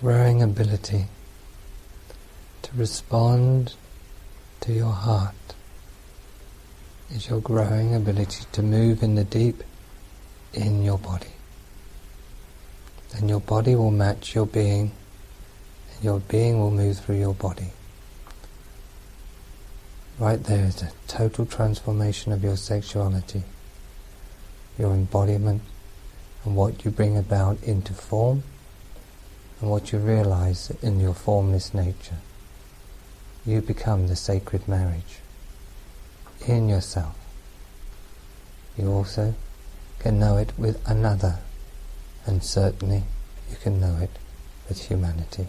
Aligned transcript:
growing 0.00 0.42
ability 0.42 1.04
to 2.62 2.70
respond 2.74 3.74
to 4.58 4.72
your 4.72 4.92
heart 4.92 5.34
is 7.10 7.28
your 7.28 7.40
growing 7.40 7.94
ability 7.94 8.46
to 8.50 8.62
move 8.62 9.02
in 9.02 9.14
the 9.14 9.24
deep 9.24 9.62
in 10.54 10.82
your 10.82 10.96
body. 10.96 11.34
And 13.14 13.28
your 13.28 13.40
body 13.40 13.74
will 13.74 13.90
match 13.90 14.34
your 14.34 14.46
being, 14.46 14.92
and 15.94 16.04
your 16.04 16.20
being 16.20 16.58
will 16.58 16.70
move 16.70 16.98
through 16.98 17.18
your 17.18 17.34
body. 17.34 17.72
Right 20.18 20.42
there 20.42 20.64
is 20.64 20.80
a 20.80 20.92
total 21.08 21.44
transformation 21.44 22.32
of 22.32 22.42
your 22.42 22.56
sexuality, 22.56 23.42
your 24.78 24.92
embodiment, 24.92 25.60
and 26.46 26.56
what 26.56 26.86
you 26.86 26.90
bring 26.90 27.18
about 27.18 27.62
into 27.62 27.92
form, 27.92 28.44
and 29.60 29.70
what 29.70 29.92
you 29.92 29.98
realize 29.98 30.72
in 30.82 31.00
your 31.00 31.14
formless 31.14 31.74
nature. 31.74 32.18
You 33.44 33.60
become 33.60 34.08
the 34.08 34.16
sacred 34.16 34.66
marriage 34.68 35.20
in 36.46 36.68
yourself. 36.68 37.16
You 38.76 38.90
also 38.90 39.34
can 39.98 40.18
know 40.18 40.36
it 40.38 40.52
with 40.58 40.80
another, 40.88 41.38
and 42.26 42.42
certainly 42.42 43.04
you 43.50 43.56
can 43.56 43.80
know 43.80 43.98
it 44.00 44.10
with 44.68 44.86
humanity. 44.88 45.48